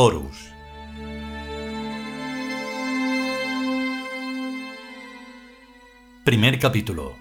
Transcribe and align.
Horus. 0.00 0.52
Primer 6.22 6.60
capítulo. 6.60 7.16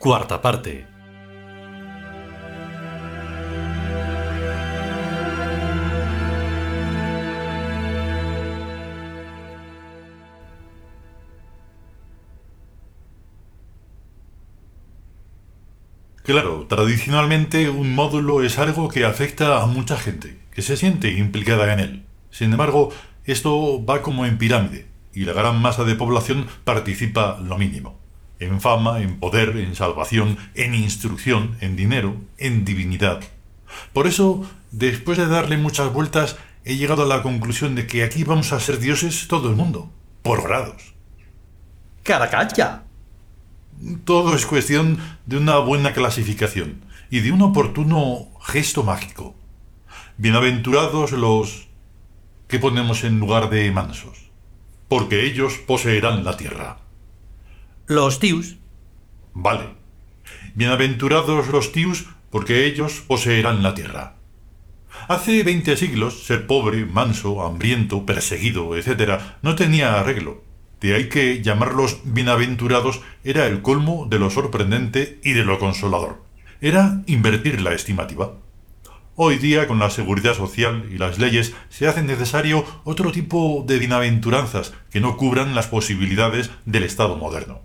Cuarta 0.00 0.42
parte. 0.42 0.91
Tradicionalmente 16.76 17.68
un 17.68 17.94
módulo 17.94 18.42
es 18.42 18.58
algo 18.58 18.88
que 18.88 19.04
afecta 19.04 19.60
a 19.60 19.66
mucha 19.66 19.98
gente, 19.98 20.38
que 20.54 20.62
se 20.62 20.78
siente 20.78 21.12
implicada 21.12 21.70
en 21.70 21.80
él. 21.80 22.06
Sin 22.30 22.50
embargo, 22.50 22.88
esto 23.26 23.84
va 23.84 24.00
como 24.00 24.24
en 24.24 24.38
pirámide, 24.38 24.86
y 25.12 25.26
la 25.26 25.34
gran 25.34 25.60
masa 25.60 25.84
de 25.84 25.96
población 25.96 26.46
participa 26.64 27.38
lo 27.42 27.58
mínimo. 27.58 28.00
En 28.38 28.58
fama, 28.58 29.02
en 29.02 29.20
poder, 29.20 29.54
en 29.58 29.74
salvación, 29.74 30.38
en 30.54 30.74
instrucción, 30.74 31.58
en 31.60 31.76
dinero, 31.76 32.16
en 32.38 32.64
divinidad. 32.64 33.20
Por 33.92 34.06
eso, 34.06 34.50
después 34.70 35.18
de 35.18 35.26
darle 35.26 35.58
muchas 35.58 35.92
vueltas, 35.92 36.38
he 36.64 36.76
llegado 36.76 37.02
a 37.02 37.06
la 37.06 37.20
conclusión 37.20 37.74
de 37.74 37.86
que 37.86 38.02
aquí 38.02 38.24
vamos 38.24 38.54
a 38.54 38.60
ser 38.60 38.78
dioses 38.78 39.28
todo 39.28 39.50
el 39.50 39.56
mundo, 39.56 39.92
por 40.22 40.42
grados. 40.42 40.94
¡Caracalla! 42.02 42.81
Todo 44.04 44.34
es 44.34 44.46
cuestión 44.46 44.98
de 45.26 45.36
una 45.36 45.58
buena 45.58 45.92
clasificación 45.92 46.84
y 47.10 47.20
de 47.20 47.32
un 47.32 47.42
oportuno 47.42 48.28
gesto 48.40 48.82
mágico. 48.84 49.34
Bienaventurados 50.16 51.12
los 51.12 51.68
que 52.48 52.58
ponemos 52.58 53.02
en 53.04 53.18
lugar 53.18 53.50
de 53.50 53.70
mansos, 53.70 54.30
porque 54.88 55.26
ellos 55.26 55.54
poseerán 55.66 56.24
la 56.24 56.36
tierra. 56.36 56.78
Los 57.86 58.18
tius. 58.18 58.56
Vale. 59.34 59.74
Bienaventurados 60.54 61.48
los 61.48 61.72
tius, 61.72 62.06
porque 62.30 62.66
ellos 62.66 63.02
poseerán 63.06 63.62
la 63.62 63.74
tierra. 63.74 64.16
Hace 65.08 65.42
veinte 65.42 65.76
siglos, 65.76 66.24
ser 66.24 66.46
pobre, 66.46 66.84
manso, 66.86 67.42
hambriento, 67.44 68.06
perseguido, 68.06 68.76
etc., 68.76 69.20
no 69.42 69.54
tenía 69.56 69.98
arreglo. 69.98 70.44
De 70.82 70.96
ahí 70.96 71.08
que 71.08 71.40
llamarlos 71.42 72.00
bienaventurados 72.02 73.02
era 73.22 73.46
el 73.46 73.62
colmo 73.62 74.08
de 74.10 74.18
lo 74.18 74.30
sorprendente 74.30 75.20
y 75.22 75.30
de 75.32 75.44
lo 75.44 75.60
consolador. 75.60 76.24
Era 76.60 77.02
invertir 77.06 77.60
la 77.60 77.72
estimativa. 77.72 78.32
Hoy 79.14 79.38
día, 79.38 79.68
con 79.68 79.78
la 79.78 79.90
seguridad 79.90 80.34
social 80.34 80.88
y 80.90 80.98
las 80.98 81.20
leyes, 81.20 81.54
se 81.68 81.86
hace 81.86 82.02
necesario 82.02 82.64
otro 82.82 83.12
tipo 83.12 83.64
de 83.64 83.78
bienaventuranzas 83.78 84.74
que 84.90 85.00
no 85.00 85.16
cubran 85.16 85.54
las 85.54 85.68
posibilidades 85.68 86.50
del 86.66 86.82
Estado 86.82 87.16
moderno. 87.16 87.60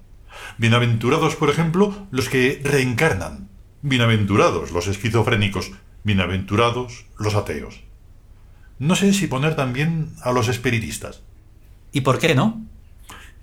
Bienaventurados, 0.59 1.35
por 1.35 1.49
ejemplo, 1.49 2.07
los 2.11 2.29
que 2.29 2.61
reencarnan. 2.63 3.49
Bienaventurados 3.81 4.69
los 4.69 4.87
esquizofrénicos. 4.87 5.71
Bienaventurados 6.03 7.07
los 7.17 7.33
ateos. 7.33 7.81
No 8.77 8.95
sé 8.95 9.11
si 9.13 9.25
poner 9.25 9.55
también 9.55 10.13
a 10.21 10.31
los 10.31 10.49
espiritistas. 10.49 11.23
¿Y 11.91 12.01
por 12.01 12.19
qué 12.19 12.35
no? 12.35 12.66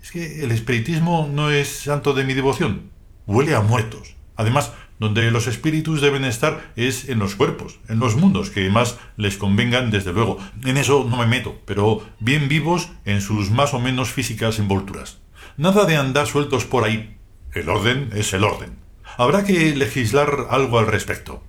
Es 0.05 0.11
que 0.11 0.43
el 0.43 0.51
espiritismo 0.51 1.27
no 1.33 1.49
es 1.49 1.67
santo 1.67 2.13
de 2.13 2.25
mi 2.25 2.35
devoción. 2.35 2.91
Huele 3.25 3.55
a 3.55 3.61
muertos. 3.61 4.13
Además, 4.35 4.71
donde 4.99 5.31
los 5.31 5.47
espíritus 5.47 5.99
deben 5.99 6.25
estar 6.25 6.73
es 6.75 7.09
en 7.09 7.17
los 7.17 7.33
cuerpos, 7.33 7.79
en 7.89 7.97
los 7.97 8.15
mundos 8.15 8.51
que 8.51 8.69
más 8.69 8.99
les 9.17 9.37
convengan, 9.37 9.89
desde 9.89 10.13
luego. 10.13 10.37
En 10.63 10.77
eso 10.77 11.07
no 11.09 11.17
me 11.17 11.25
meto, 11.25 11.59
pero 11.65 12.07
bien 12.19 12.47
vivos 12.47 12.91
en 13.05 13.19
sus 13.19 13.49
más 13.49 13.73
o 13.73 13.79
menos 13.79 14.11
físicas 14.11 14.59
envolturas. 14.59 15.17
Nada 15.57 15.85
de 15.85 15.97
andar 15.97 16.27
sueltos 16.27 16.65
por 16.65 16.83
ahí. 16.83 17.17
El 17.55 17.67
orden 17.67 18.11
es 18.13 18.31
el 18.33 18.43
orden. 18.43 18.75
Habrá 19.17 19.43
que 19.43 19.75
legislar 19.75 20.49
algo 20.51 20.77
al 20.77 20.85
respecto. 20.85 21.41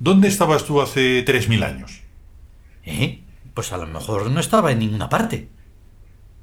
¿Dónde 0.00 0.26
estabas 0.26 0.64
tú 0.64 0.82
hace 0.82 1.22
tres 1.22 1.48
mil 1.48 1.62
años? 1.62 2.00
¿Eh? 2.84 3.22
Pues 3.54 3.72
a 3.72 3.76
lo 3.76 3.86
mejor 3.86 4.32
no 4.32 4.40
estaba 4.40 4.72
en 4.72 4.80
ninguna 4.80 5.08
parte. 5.08 5.48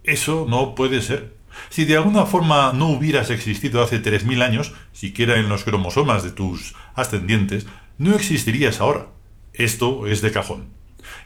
Eso 0.03 0.45
no 0.49 0.75
puede 0.75 1.01
ser. 1.01 1.35
Si 1.69 1.85
de 1.85 1.97
alguna 1.97 2.25
forma 2.25 2.71
no 2.73 2.87
hubieras 2.87 3.29
existido 3.29 3.83
hace 3.83 3.99
tres 3.99 4.25
mil 4.25 4.41
años, 4.41 4.73
siquiera 4.93 5.37
en 5.37 5.49
los 5.49 5.63
cromosomas 5.63 6.23
de 6.23 6.31
tus 6.31 6.75
ascendientes, 6.95 7.67
no 7.97 8.15
existirías 8.15 8.81
ahora. 8.81 9.07
Esto 9.53 10.07
es 10.07 10.21
de 10.21 10.31
cajón. 10.31 10.69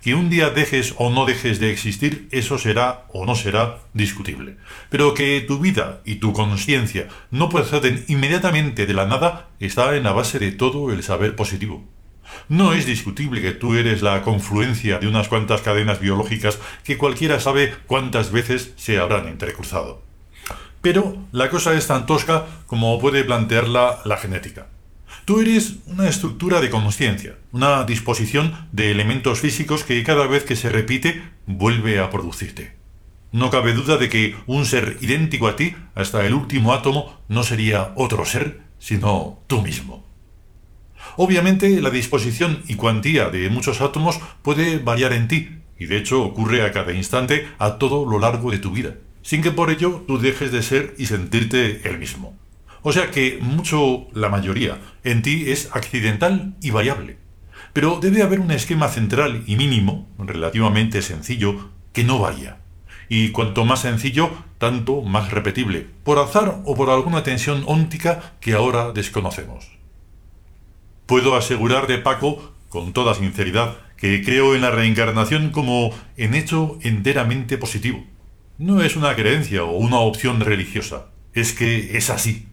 Que 0.02 0.16
un 0.16 0.30
día 0.30 0.50
dejes 0.50 0.96
o 0.98 1.10
no 1.10 1.26
dejes 1.26 1.60
de 1.60 1.72
existir, 1.72 2.28
eso 2.32 2.58
será 2.58 3.06
o 3.14 3.26
no 3.26 3.36
será 3.36 3.80
discutible. 3.94 4.58
Pero 4.90 5.14
que 5.14 5.42
tu 5.42 5.60
vida 5.60 6.02
y 6.06 6.16
tu 6.16 6.34
conciencia 6.34 7.08
no 7.32 7.50
proceden 7.50 8.04
inmediatamente 8.08 8.86
de 8.86 8.94
la 8.94 9.06
nada 9.06 9.50
está 9.60 9.96
en 9.96 10.04
la 10.04 10.12
base 10.12 10.40
de 10.40 10.52
todo 10.52 10.92
el 10.92 11.04
saber 11.04 11.36
positivo. 11.36 11.84
No 12.48 12.74
es 12.74 12.86
discutible 12.86 13.42
que 13.42 13.54
tú 13.54 13.74
eres 13.74 14.02
la 14.02 14.22
confluencia 14.22 15.00
de 15.00 15.08
unas 15.08 15.28
cuantas 15.28 15.62
cadenas 15.62 16.00
biológicas 16.00 16.60
que 16.84 16.98
cualquiera 16.98 17.40
sabe 17.40 17.74
cuántas 17.88 18.32
veces 18.32 18.74
se 18.76 19.00
habrán 19.00 19.28
entrecruzado. 19.28 20.04
Pero 20.82 21.18
la 21.32 21.50
cosa 21.50 21.74
es 21.74 21.88
tan 21.88 22.06
tosca 22.06 22.46
como 22.68 23.00
puede 23.00 23.24
plantearla 23.24 24.02
la 24.06 24.18
genética. 24.18 24.68
Tú 25.26 25.42
eres 25.42 25.78
una 25.88 26.08
estructura 26.08 26.62
de 26.62 26.70
conciencia, 26.70 27.36
una 27.52 27.84
disposición 27.84 28.68
de 28.72 28.92
elementos 28.92 29.40
físicos 29.40 29.84
que 29.84 30.04
cada 30.04 30.28
vez 30.28 30.44
que 30.44 30.56
se 30.56 30.70
repite 30.70 31.24
vuelve 31.48 32.00
a 32.00 32.12
producirte. 32.12 32.76
No 33.32 33.50
cabe 33.50 33.74
duda 33.74 33.98
de 33.98 34.08
que 34.08 34.36
un 34.46 34.68
ser 34.68 34.98
idéntico 35.02 35.48
a 35.48 35.56
ti, 35.56 35.76
hasta 35.96 36.24
el 36.28 36.36
último 36.36 36.74
átomo, 36.74 37.20
no 37.28 37.44
sería 37.44 37.92
otro 37.96 38.24
ser, 38.24 38.62
sino 38.78 39.40
tú 39.48 39.64
mismo. 39.64 40.06
Obviamente, 41.18 41.82
la 41.82 41.90
disposición 41.90 42.64
y 42.68 42.76
cuantía 42.76 43.30
de 43.30 43.50
muchos 43.50 43.82
átomos 43.82 44.20
puede 44.42 44.80
variar 44.80 45.14
en 45.14 45.28
ti, 45.28 45.50
y 45.80 45.86
de 45.86 45.98
hecho 45.98 46.24
ocurre 46.24 46.64
a 46.64 46.72
cada 46.72 46.94
instante 46.94 47.48
a 47.60 47.78
todo 47.78 48.06
lo 48.10 48.20
largo 48.20 48.52
de 48.52 48.60
tu 48.60 48.72
vida, 48.72 48.96
sin 49.22 49.42
que 49.42 49.52
por 49.52 49.70
ello 49.70 50.04
tú 50.08 50.20
dejes 50.20 50.52
de 50.52 50.62
ser 50.62 50.96
y 50.98 51.06
sentirte 51.08 51.88
el 51.88 51.98
mismo. 51.98 52.36
O 52.82 52.92
sea 52.92 53.10
que 53.10 53.40
mucho, 53.42 54.08
la 54.14 54.30
mayoría, 54.30 54.80
en 55.04 55.22
ti 55.22 55.46
es 55.48 55.70
accidental 55.74 56.54
y 56.62 56.70
variable. 56.70 57.18
Pero 57.74 58.00
debe 58.00 58.22
haber 58.22 58.40
un 58.40 58.52
esquema 58.52 58.90
central 58.90 59.44
y 59.48 59.56
mínimo, 59.56 60.08
relativamente 60.20 61.02
sencillo, 61.02 61.72
que 61.94 62.04
no 62.04 62.20
varía. 62.20 62.60
Y 63.10 63.30
cuanto 63.30 63.66
más 63.66 63.82
sencillo, 63.82 64.30
tanto 64.60 65.02
más 65.02 65.32
repetible, 65.32 65.88
por 66.04 66.20
azar 66.20 66.62
o 66.64 66.76
por 66.76 66.90
alguna 66.90 67.24
tensión 67.24 67.64
óntica 67.66 68.36
que 68.40 68.54
ahora 68.54 68.92
desconocemos. 68.92 69.76
Puedo 71.06 71.36
asegurar 71.36 71.86
de 71.86 72.00
Paco, 72.00 72.52
con 72.70 72.92
toda 72.92 73.14
sinceridad, 73.14 73.78
que 73.96 74.24
creo 74.24 74.56
en 74.56 74.62
la 74.62 74.72
reencarnación 74.72 75.52
como 75.52 75.92
en 76.18 76.34
hecho 76.34 76.80
enteramente 76.82 77.60
positivo. 77.60 78.04
No 78.58 78.82
es 78.82 78.96
una 78.96 79.16
creencia 79.16 79.64
o 79.64 79.78
una 79.78 80.00
opción 80.00 80.40
religiosa, 80.40 81.08
es 81.34 81.54
que 81.54 81.96
es 81.98 82.10
así. 82.10 82.48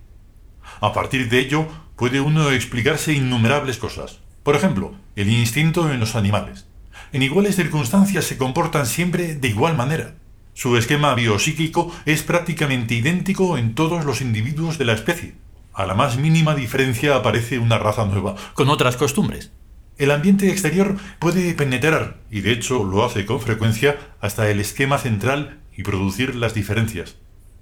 A 0.82 0.92
partir 0.92 1.30
de 1.30 1.38
ello, 1.38 1.66
puede 1.96 2.20
uno 2.20 2.50
explicarse 2.50 3.14
innumerables 3.14 3.78
cosas. 3.78 4.20
Por 4.42 4.54
ejemplo, 4.54 4.94
el 5.16 5.30
instinto 5.30 5.90
en 5.90 6.00
los 6.00 6.14
animales. 6.14 6.66
En 7.12 7.22
iguales 7.22 7.56
circunstancias 7.56 8.24
se 8.26 8.36
comportan 8.36 8.84
siempre 8.84 9.34
de 9.34 9.48
igual 9.48 9.76
manera. 9.76 10.16
Su 10.52 10.76
esquema 10.76 11.14
biopsíquico 11.14 11.90
es 12.04 12.22
prácticamente 12.22 12.94
idéntico 12.94 13.56
en 13.56 13.74
todos 13.74 14.04
los 14.04 14.20
individuos 14.20 14.76
de 14.76 14.84
la 14.84 14.92
especie. 14.92 15.34
A 15.74 15.86
la 15.86 15.94
más 15.94 16.18
mínima 16.18 16.54
diferencia 16.54 17.16
aparece 17.16 17.58
una 17.58 17.78
raza 17.78 18.04
nueva, 18.04 18.36
con 18.52 18.68
otras 18.68 18.96
costumbres. 18.96 19.52
El 19.96 20.10
ambiente 20.10 20.50
exterior 20.50 20.96
puede 21.18 21.54
penetrar, 21.54 22.18
y 22.30 22.42
de 22.42 22.52
hecho 22.52 22.84
lo 22.84 23.04
hace 23.04 23.24
con 23.24 23.40
frecuencia, 23.40 23.98
hasta 24.20 24.50
el 24.50 24.60
esquema 24.60 24.98
central 24.98 25.60
y 25.74 25.82
producir 25.82 26.34
las 26.34 26.52
diferencias. 26.52 27.16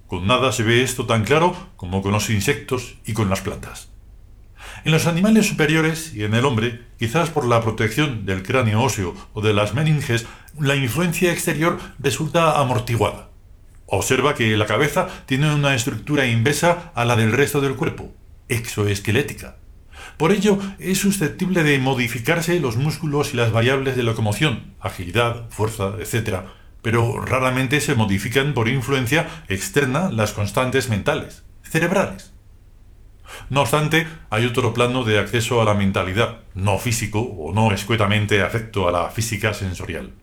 Con 0.07 0.27
nada 0.27 0.51
se 0.51 0.63
ve 0.63 0.83
esto 0.83 1.05
tan 1.05 1.23
claro 1.23 1.55
como 1.77 2.01
con 2.01 2.11
los 2.11 2.29
insectos 2.29 2.97
y 3.05 3.13
con 3.13 3.29
las 3.29 3.39
plantas. 3.39 3.89
En 4.83 4.91
los 4.91 5.07
animales 5.07 5.47
superiores 5.47 6.13
y 6.13 6.25
en 6.25 6.33
el 6.33 6.43
hombre, 6.43 6.81
quizás 6.99 7.29
por 7.29 7.45
la 7.45 7.61
protección 7.61 8.25
del 8.25 8.43
cráneo 8.43 8.81
óseo 8.81 9.15
o 9.33 9.41
de 9.41 9.53
las 9.53 9.73
meninges, 9.73 10.25
la 10.59 10.75
influencia 10.75 11.31
exterior 11.31 11.79
resulta 11.97 12.59
amortiguada. 12.59 13.30
Observa 13.93 14.35
que 14.35 14.55
la 14.55 14.67
cabeza 14.67 15.09
tiene 15.25 15.53
una 15.53 15.75
estructura 15.75 16.25
inversa 16.25 16.93
a 16.95 17.03
la 17.03 17.17
del 17.17 17.33
resto 17.33 17.59
del 17.59 17.75
cuerpo, 17.75 18.13
exoesquelética. 18.47 19.57
Por 20.15 20.31
ello, 20.31 20.57
es 20.79 20.99
susceptible 20.99 21.63
de 21.63 21.77
modificarse 21.77 22.57
los 22.61 22.77
músculos 22.77 23.33
y 23.33 23.37
las 23.37 23.51
variables 23.51 23.97
de 23.97 24.03
locomoción, 24.03 24.75
agilidad, 24.79 25.49
fuerza, 25.49 25.95
etc., 25.99 26.43
pero 26.81 27.19
raramente 27.19 27.81
se 27.81 27.93
modifican 27.93 28.53
por 28.53 28.69
influencia 28.69 29.27
externa 29.49 30.09
las 30.09 30.31
constantes 30.31 30.87
mentales, 30.87 31.43
cerebrales. 31.61 32.31
No 33.49 33.59
obstante, 33.59 34.07
hay 34.29 34.45
otro 34.45 34.73
plano 34.73 35.03
de 35.03 35.19
acceso 35.19 35.61
a 35.61 35.65
la 35.65 35.73
mentalidad, 35.73 36.39
no 36.55 36.79
físico 36.79 37.19
o 37.19 37.53
no 37.53 37.73
escuetamente 37.73 38.41
afecto 38.41 38.87
a 38.87 38.93
la 38.93 39.09
física 39.09 39.53
sensorial. 39.53 40.13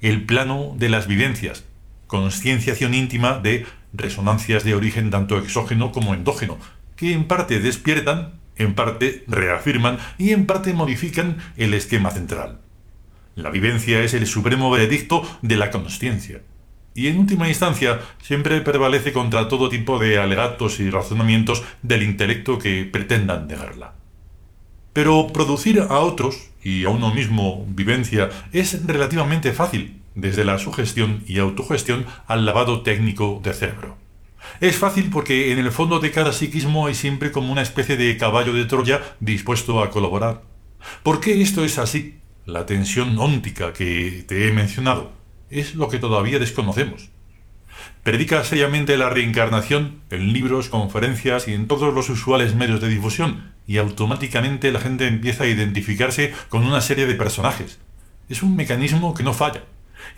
El 0.00 0.24
plano 0.26 0.74
de 0.76 0.90
las 0.90 1.08
vivencias, 1.08 1.64
concienciación 2.10 2.92
íntima 2.92 3.38
de 3.38 3.66
resonancias 3.92 4.64
de 4.64 4.74
origen 4.74 5.10
tanto 5.10 5.38
exógeno 5.38 5.92
como 5.92 6.12
endógeno, 6.12 6.58
que 6.96 7.12
en 7.12 7.28
parte 7.28 7.60
despiertan, 7.60 8.32
en 8.56 8.74
parte 8.74 9.22
reafirman 9.28 9.98
y 10.18 10.32
en 10.32 10.44
parte 10.44 10.72
modifican 10.74 11.36
el 11.56 11.72
esquema 11.72 12.10
central. 12.10 12.58
La 13.36 13.50
vivencia 13.50 14.02
es 14.02 14.12
el 14.12 14.26
supremo 14.26 14.72
veredicto 14.72 15.22
de 15.42 15.56
la 15.56 15.70
conciencia, 15.70 16.42
y 16.96 17.06
en 17.06 17.16
última 17.16 17.48
instancia 17.48 18.00
siempre 18.20 18.60
prevalece 18.60 19.12
contra 19.12 19.46
todo 19.46 19.68
tipo 19.68 20.00
de 20.00 20.18
alegatos 20.18 20.80
y 20.80 20.90
razonamientos 20.90 21.62
del 21.82 22.02
intelecto 22.02 22.58
que 22.58 22.84
pretendan 22.86 23.46
negarla. 23.46 23.94
Pero 24.92 25.28
producir 25.28 25.78
a 25.88 26.00
otros 26.00 26.50
y 26.64 26.84
a 26.84 26.88
uno 26.88 27.14
mismo 27.14 27.64
vivencia 27.68 28.30
es 28.52 28.84
relativamente 28.84 29.52
fácil, 29.52 29.99
desde 30.20 30.44
la 30.44 30.58
sugestión 30.58 31.24
y 31.26 31.38
autogestión 31.38 32.06
al 32.26 32.46
lavado 32.46 32.82
técnico 32.82 33.40
de 33.42 33.54
cerebro. 33.54 33.96
Es 34.60 34.76
fácil 34.76 35.10
porque 35.10 35.52
en 35.52 35.58
el 35.58 35.70
fondo 35.70 36.00
de 36.00 36.10
cada 36.10 36.32
psiquismo 36.32 36.86
hay 36.86 36.94
siempre 36.94 37.32
como 37.32 37.52
una 37.52 37.62
especie 37.62 37.96
de 37.96 38.16
caballo 38.16 38.52
de 38.52 38.64
Troya 38.64 39.00
dispuesto 39.20 39.82
a 39.82 39.90
colaborar. 39.90 40.42
¿Por 41.02 41.20
qué 41.20 41.42
esto 41.42 41.64
es 41.64 41.78
así? 41.78 42.18
La 42.46 42.66
tensión 42.66 43.18
óntica 43.18 43.72
que 43.72 44.24
te 44.26 44.48
he 44.48 44.52
mencionado 44.52 45.12
es 45.50 45.74
lo 45.74 45.88
que 45.88 45.98
todavía 45.98 46.38
desconocemos. 46.38 47.10
Predica 48.02 48.42
seriamente 48.44 48.96
la 48.96 49.10
reencarnación 49.10 50.00
en 50.10 50.32
libros, 50.32 50.68
conferencias 50.68 51.48
y 51.48 51.54
en 51.54 51.66
todos 51.66 51.92
los 51.92 52.08
usuales 52.08 52.54
medios 52.54 52.80
de 52.80 52.88
difusión, 52.88 53.52
y 53.66 53.76
automáticamente 53.76 54.72
la 54.72 54.80
gente 54.80 55.06
empieza 55.06 55.44
a 55.44 55.48
identificarse 55.48 56.32
con 56.48 56.64
una 56.64 56.80
serie 56.80 57.06
de 57.06 57.14
personajes. 57.14 57.78
Es 58.28 58.42
un 58.42 58.56
mecanismo 58.56 59.12
que 59.14 59.22
no 59.22 59.34
falla. 59.34 59.64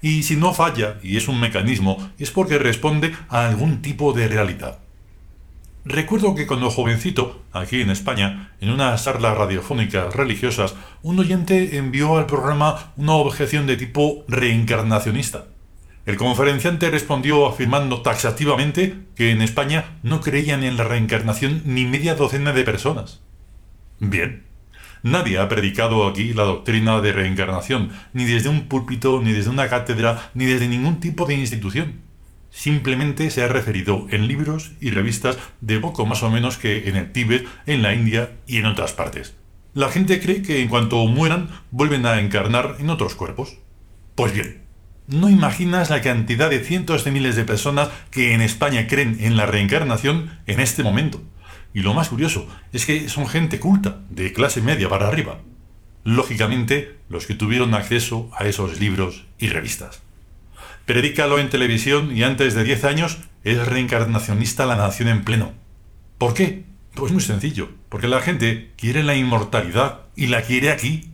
Y 0.00 0.23
si 0.23 0.37
no 0.37 0.55
falla, 0.55 0.99
y 1.02 1.17
es 1.17 1.29
un 1.29 1.40
mecanismo, 1.40 2.11
es 2.19 2.31
porque 2.31 2.58
responde 2.58 3.14
a 3.29 3.46
algún 3.49 3.82
tipo 3.82 4.12
de 4.12 4.29
realidad. 4.29 4.79
Recuerdo 5.84 6.37
que 6.37 6.46
cuando 6.46 6.70
jovencito, 6.70 7.43
aquí 7.52 7.81
en 7.81 7.90
España, 7.90 8.52
en 8.61 8.70
unas 8.70 9.05
charlas 9.05 9.37
radiofónicas 9.37 10.14
religiosas, 10.14 10.76
un 11.02 11.19
oyente 11.19 11.76
envió 11.76 12.19
al 12.19 12.26
programa 12.26 12.93
una 12.96 13.14
objeción 13.14 13.67
de 13.67 13.76
tipo 13.76 14.25
reencarnacionista. 14.29 15.46
El 16.06 16.17
conferenciante 16.17 16.90
respondió 16.90 17.46
afirmando 17.46 18.02
taxativamente 18.02 18.94
que 19.17 19.31
en 19.31 19.43
España 19.43 19.99
no 20.02 20.20
creían 20.20 20.62
en 20.62 20.76
la 20.76 20.84
reencarnación 20.84 21.62
ni 21.64 21.84
media 21.84 22.14
docena 22.14 22.52
de 22.52 22.64
personas. 22.64 23.20
Bien, 23.99 24.44
nadie 25.02 25.38
ha 25.38 25.49
predicado 25.49 26.06
aquí 26.06 26.32
la 26.32 26.44
doctrina 26.44 27.00
de 27.00 27.12
reencarnación, 27.12 27.90
ni 28.12 28.25
desde 28.25 28.49
un 28.49 28.69
púlpito, 28.69 29.20
ni 29.22 29.32
desde 29.32 29.50
una 29.50 29.69
cátedra, 29.69 30.31
ni 30.34 30.46
desde 30.46 30.69
ningún 30.69 31.00
tipo 31.00 31.26
de 31.26 31.34
institución 31.34 32.12
simplemente 32.52 33.31
se 33.31 33.43
ha 33.43 33.49
referido 33.49 34.06
en 34.10 34.28
libros 34.28 34.72
y 34.81 34.90
revistas 34.90 35.38
de 35.60 35.81
poco 35.81 36.06
más 36.06 36.22
o 36.22 36.31
menos 36.31 36.58
que 36.58 36.88
en 36.88 36.96
el 36.96 37.10
Tíbet, 37.10 37.46
en 37.66 37.82
la 37.82 37.94
India 37.94 38.32
y 38.46 38.58
en 38.58 38.66
otras 38.66 38.93
partes. 38.93 39.34
La 39.75 39.88
gente 39.88 40.20
cree 40.20 40.43
que 40.43 40.60
en 40.60 40.69
cuanto 40.69 41.05
mueran 41.06 41.48
vuelven 41.70 42.05
a 42.05 42.20
encarnar 42.20 42.76
en 42.78 42.90
otros 42.90 43.14
cuerpos. 43.14 43.56
Pues 44.14 44.34
bien, 44.34 44.62
no 45.08 45.31
imaginas 45.31 45.88
la 45.88 46.02
cantidad 46.02 46.50
de 46.50 46.60
cientos 46.60 47.05
de 47.05 47.10
miles 47.10 47.37
de 47.37 47.44
personas 47.44 47.88
que 48.10 48.34
en 48.34 48.43
España 48.43 48.87
creen 48.87 49.16
en 49.20 49.38
la 49.38 49.46
reencarnación 49.46 50.38
en 50.46 50.60
este 50.60 50.82
momento. 50.82 51.22
Y 51.74 51.80
lo 51.80 51.94
más 51.94 52.08
curioso 52.08 52.46
es 52.72 52.86
que 52.86 53.08
son 53.08 53.26
gente 53.26 53.58
culta, 53.58 54.00
de 54.10 54.32
clase 54.32 54.60
media 54.60 54.88
para 54.88 55.08
arriba. 55.08 55.38
Lógicamente, 56.04 56.96
los 57.08 57.26
que 57.26 57.34
tuvieron 57.34 57.74
acceso 57.74 58.30
a 58.36 58.46
esos 58.46 58.80
libros 58.80 59.26
y 59.38 59.48
revistas. 59.48 60.02
Predícalo 60.86 61.38
en 61.38 61.48
televisión 61.48 62.16
y 62.16 62.24
antes 62.24 62.54
de 62.54 62.64
10 62.64 62.84
años 62.84 63.19
es 63.44 63.66
reencarnacionista 63.66 64.66
la 64.66 64.76
nación 64.76 65.08
en 65.08 65.24
pleno. 65.24 65.52
¿Por 66.19 66.34
qué? 66.34 66.64
Pues 66.94 67.12
muy 67.12 67.22
sencillo, 67.22 67.70
porque 67.88 68.08
la 68.08 68.20
gente 68.20 68.72
quiere 68.76 69.02
la 69.02 69.14
inmortalidad 69.14 70.00
y 70.16 70.26
la 70.26 70.42
quiere 70.42 70.70
aquí. 70.70 71.08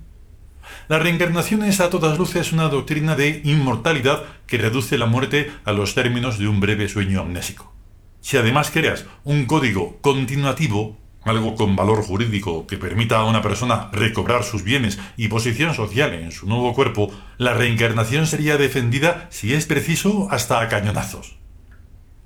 La 0.89 0.99
reencarnación 0.99 1.63
es 1.63 1.81
a 1.81 1.91
todas 1.91 2.19
luces 2.19 2.53
una 2.53 2.69
doctrina 2.69 3.15
de 3.15 3.43
inmortalidad 3.45 4.25
que 4.47 4.59
reduce 4.59 4.99
la 4.99 5.07
muerte 5.07 5.53
a 5.65 5.73
los 5.73 5.95
términos 5.95 6.39
de 6.39 6.49
un 6.49 6.61
breve 6.61 6.89
sueño 6.89 7.21
amnésico. 7.21 7.78
Si 8.21 8.37
además 8.37 8.71
creas 8.71 9.07
un 9.25 9.47
código 9.47 9.99
continuativo, 10.01 10.97
algo 11.25 11.55
con 11.55 11.77
valor 11.77 12.03
jurídico 12.03 12.67
que 12.67 12.77
permita 12.77 13.19
a 13.19 13.25
una 13.25 13.43
persona 13.43 13.91
recobrar 13.93 14.45
sus 14.45 14.63
bienes 14.63 14.99
y 15.17 15.29
posición 15.29 15.75
social 15.75 16.15
en 16.15 16.33
su 16.33 16.47
nuevo 16.47 16.75
cuerpo, 16.75 17.11
la 17.37 17.55
reencarnación 17.55 18.27
sería 18.27 18.57
defendida, 18.57 19.29
si 19.31 19.55
es 19.55 19.67
preciso, 19.67 20.29
hasta 20.31 20.61
a 20.61 20.69
cañonazos. 20.69 21.37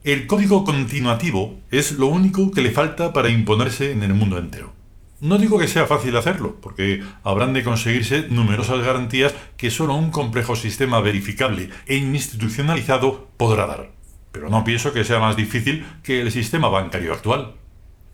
El 0.04 0.26
código 0.26 0.64
continuativo 0.64 1.60
es 1.70 1.92
lo 1.92 2.08
único 2.08 2.50
que 2.50 2.62
le 2.62 2.72
falta 2.72 3.12
para 3.12 3.30
imponerse 3.30 3.92
en 3.92 4.02
el 4.02 4.14
mundo 4.14 4.38
entero. 4.38 4.72
No 5.20 5.38
digo 5.38 5.56
que 5.60 5.68
sea 5.68 5.86
fácil 5.86 6.16
hacerlo, 6.16 6.56
porque 6.60 7.04
habrán 7.22 7.52
de 7.52 7.62
conseguirse 7.62 8.26
numerosas 8.28 8.84
garantías 8.84 9.32
que 9.56 9.70
solo 9.70 9.94
un 9.94 10.10
complejo 10.10 10.56
sistema 10.56 11.00
verificable 11.00 11.70
e 11.86 11.94
institucionalizado 11.94 13.28
podrá 13.36 13.66
dar. 13.66 14.01
Pero 14.32 14.48
no 14.48 14.64
pienso 14.64 14.92
que 14.92 15.04
sea 15.04 15.20
más 15.20 15.36
difícil 15.36 15.86
que 16.02 16.20
el 16.20 16.32
sistema 16.32 16.68
bancario 16.68 17.12
actual 17.12 17.54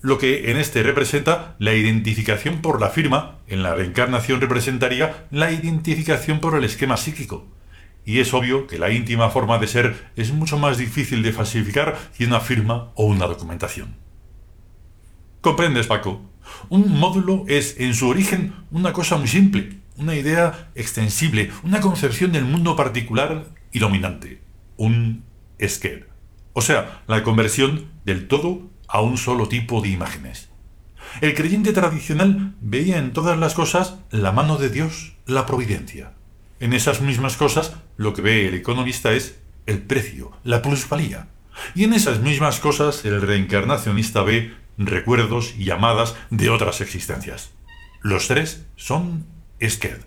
lo 0.01 0.19
que 0.19 0.51
en 0.51 0.57
este 0.57 0.83
representa 0.83 1.57
la 1.59 1.75
identificación 1.75 2.61
por 2.61 2.81
la 2.81 2.91
firma, 2.91 3.39
en 3.49 3.63
la 3.63 3.75
reencarnación 3.75 4.41
representaría 4.41 5.27
la 5.31 5.51
identificación 5.51 6.41
por 6.41 6.57
el 6.57 6.65
esquema 6.65 6.97
psíquico. 6.97 7.47
Y 8.05 8.21
es 8.21 8.33
obvio 8.33 8.67
que 8.67 8.79
la 8.79 8.91
íntima 8.91 9.29
forma 9.31 9.59
de 9.59 9.67
ser 9.67 10.11
es 10.17 10.33
mucho 10.33 10.57
más 10.57 10.79
difícil 10.79 11.23
de 11.23 11.33
falsificar 11.33 11.99
que 12.17 12.25
una 12.25 12.41
firma 12.41 12.91
o 12.95 13.05
una 13.05 13.27
documentación. 13.27 13.97
¿Comprendes, 15.41 15.87
Paco? 15.87 16.23
Un 16.69 16.99
módulo 16.99 17.45
es, 17.49 17.79
en 17.79 17.95
su 17.95 18.09
origen, 18.09 18.55
una 18.71 18.93
cosa 18.93 19.17
muy 19.17 19.29
simple, 19.29 19.81
una 19.97 20.15
idea 20.15 20.71
extensible, 20.75 21.51
una 21.65 21.81
concepción 21.81 22.33
del 22.33 22.45
mundo 22.45 22.77
particular 22.77 23.47
y 23.73 23.79
dominante, 23.81 24.41
un 24.77 25.25
esquer. 25.59 26.09
O 26.53 26.61
sea, 26.61 27.03
la 27.07 27.23
conversión 27.23 27.87
del 28.05 28.29
todo 28.29 28.69
a 28.89 29.01
un 29.01 29.19
solo 29.19 29.49
tipo 29.49 29.81
de 29.81 29.91
imágenes. 29.91 30.49
El 31.21 31.35
creyente 31.35 31.73
tradicional 31.73 32.55
veía 32.61 32.99
en 32.99 33.13
todas 33.13 33.39
las 33.39 33.55
cosas 33.55 33.97
la 34.11 34.33
mano 34.33 34.57
de 34.57 34.69
Dios, 34.69 35.15
la 35.27 35.47
providencia. 35.47 36.13
En 36.61 36.73
esas 36.73 37.01
mismas 37.01 37.37
cosas 37.37 37.75
lo 37.97 38.15
que 38.15 38.23
ve 38.23 38.49
el 38.49 38.55
economista 38.55 39.13
es 39.13 39.39
el 39.67 39.83
precio, 39.83 40.33
la 40.45 40.63
plusvalía. 40.63 41.29
Y 41.75 41.85
en 41.85 41.93
esas 41.93 42.21
mismas 42.21 42.61
cosas 42.61 43.05
el 43.05 43.21
reencarnacionista 43.21 44.23
ve 44.23 44.55
recuerdos 44.77 45.55
y 45.59 45.65
llamadas 45.65 46.17
de 46.31 46.51
otras 46.51 46.81
existencias. 46.81 47.51
Los 48.01 48.29
tres 48.29 48.65
son 48.77 49.27
Sked. 49.63 49.99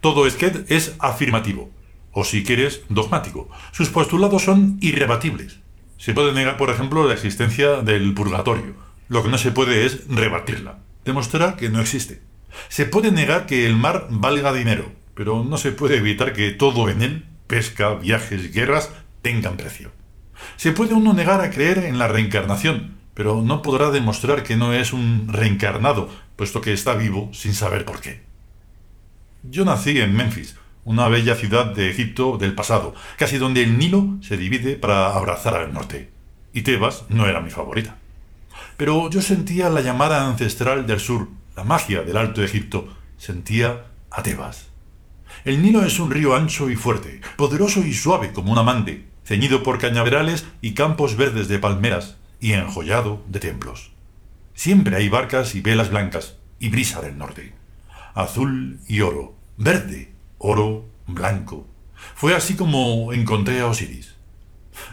Todo 0.00 0.28
Sked 0.28 0.70
es 0.70 0.94
afirmativo, 0.98 1.70
o 2.18 2.24
si 2.24 2.42
quieres, 2.42 2.82
dogmático. 2.88 3.48
Sus 3.70 3.90
postulados 3.90 4.42
son 4.42 4.76
irrebatibles. 4.80 5.60
Se 5.98 6.14
puede 6.14 6.32
negar, 6.32 6.56
por 6.56 6.70
ejemplo, 6.70 7.06
la 7.06 7.14
existencia 7.14 7.80
del 7.82 8.12
purgatorio. 8.12 8.74
Lo 9.08 9.22
que 9.22 9.28
no 9.28 9.38
se 9.38 9.52
puede 9.52 9.86
es 9.86 10.08
rebatirla, 10.08 10.80
demostrar 11.04 11.56
que 11.56 11.70
no 11.70 11.80
existe. 11.80 12.20
Se 12.68 12.86
puede 12.86 13.12
negar 13.12 13.46
que 13.46 13.66
el 13.66 13.76
mar 13.76 14.08
valga 14.10 14.52
dinero, 14.52 14.90
pero 15.14 15.44
no 15.44 15.58
se 15.58 15.70
puede 15.70 15.98
evitar 15.98 16.32
que 16.32 16.50
todo 16.50 16.88
en 16.88 17.02
él, 17.02 17.24
pesca, 17.46 17.94
viajes, 17.94 18.52
guerras, 18.52 18.90
tengan 19.22 19.56
precio. 19.56 19.92
Se 20.56 20.72
puede 20.72 20.94
uno 20.94 21.12
negar 21.12 21.40
a 21.40 21.50
creer 21.50 21.78
en 21.78 21.98
la 21.98 22.08
reencarnación, 22.08 22.96
pero 23.14 23.42
no 23.42 23.62
podrá 23.62 23.90
demostrar 23.90 24.42
que 24.42 24.56
no 24.56 24.72
es 24.72 24.92
un 24.92 25.28
reencarnado, 25.28 26.10
puesto 26.34 26.60
que 26.60 26.72
está 26.72 26.94
vivo 26.94 27.30
sin 27.32 27.54
saber 27.54 27.84
por 27.84 28.00
qué. 28.00 28.22
Yo 29.44 29.64
nací 29.64 30.00
en 30.00 30.16
Memphis, 30.16 30.56
una 30.88 31.06
bella 31.08 31.34
ciudad 31.34 31.66
de 31.66 31.90
Egipto 31.90 32.38
del 32.38 32.54
pasado, 32.54 32.94
casi 33.18 33.36
donde 33.36 33.62
el 33.62 33.76
Nilo 33.76 34.16
se 34.22 34.38
divide 34.38 34.74
para 34.74 35.14
abrazar 35.14 35.54
al 35.54 35.74
norte. 35.74 36.08
Y 36.54 36.62
Tebas 36.62 37.04
no 37.10 37.26
era 37.26 37.42
mi 37.42 37.50
favorita. 37.50 37.98
Pero 38.78 39.10
yo 39.10 39.20
sentía 39.20 39.68
la 39.68 39.82
llamada 39.82 40.26
ancestral 40.26 40.86
del 40.86 40.98
sur, 40.98 41.28
la 41.54 41.64
magia 41.64 42.02
del 42.02 42.16
Alto 42.16 42.42
Egipto. 42.42 42.88
Sentía 43.18 43.84
a 44.10 44.22
Tebas. 44.22 44.68
El 45.44 45.60
Nilo 45.60 45.84
es 45.84 45.98
un 45.98 46.10
río 46.10 46.34
ancho 46.34 46.70
y 46.70 46.76
fuerte, 46.76 47.20
poderoso 47.36 47.80
y 47.80 47.92
suave 47.92 48.32
como 48.32 48.50
un 48.50 48.58
amante, 48.58 49.04
ceñido 49.26 49.62
por 49.62 49.78
cañaverales 49.78 50.46
y 50.62 50.72
campos 50.72 51.16
verdes 51.16 51.48
de 51.48 51.58
palmeras 51.58 52.16
y 52.40 52.52
enjollado 52.52 53.22
de 53.28 53.40
templos. 53.40 53.90
Siempre 54.54 54.96
hay 54.96 55.10
barcas 55.10 55.54
y 55.54 55.60
velas 55.60 55.90
blancas 55.90 56.36
y 56.58 56.70
brisa 56.70 57.02
del 57.02 57.18
norte. 57.18 57.52
Azul 58.14 58.80
y 58.88 59.02
oro, 59.02 59.34
verde 59.58 60.17
oro, 60.38 60.86
blanco. 61.06 61.66
Fue 62.14 62.34
así 62.34 62.54
como 62.54 63.12
encontré 63.12 63.60
a 63.60 63.66
Osiris. 63.66 64.14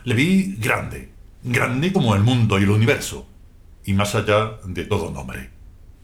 Le 0.04 0.16
vi 0.16 0.56
grande, 0.58 1.12
grande 1.44 1.94
como 1.94 2.16
el 2.16 2.24
mundo 2.24 2.60
y 2.60 2.64
el 2.64 2.70
universo, 2.72 3.28
y 3.86 3.94
más 3.94 4.16
allá 4.16 4.58
de 4.66 4.86
todo 4.86 5.12
nombre. 5.12 5.52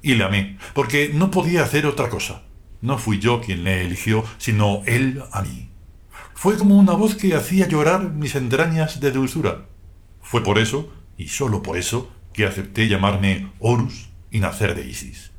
Y 0.02 0.16
le 0.16 0.24
amé, 0.24 0.58
porque 0.74 1.12
no 1.14 1.32
podía 1.32 1.64
hacer 1.64 1.86
otra 1.86 2.10
cosa. 2.10 2.44
No 2.82 2.98
fui 2.98 3.20
yo 3.20 3.42
quien 3.42 3.64
le 3.64 3.86
eligió, 3.86 4.24
sino 4.38 4.82
él 4.86 5.22
a 5.32 5.42
mí. 5.42 5.70
Fue 6.34 6.58
como 6.58 6.78
una 6.78 6.94
voz 6.94 7.16
que 7.16 7.36
hacía 7.36 7.68
llorar 7.68 8.12
mis 8.12 8.36
entrañas 8.36 9.00
de 9.00 9.12
dulzura. 9.12 9.66
Fue 10.22 10.44
por 10.44 10.58
eso, 10.58 10.92
y 11.18 11.28
solo 11.28 11.62
por 11.62 11.78
eso, 11.78 12.12
que 12.34 12.46
acepté 12.46 12.88
llamarme 12.88 13.52
Horus 13.60 14.10
y 14.32 14.40
nacer 14.40 14.74
de 14.74 14.88
Isis. 14.88 15.31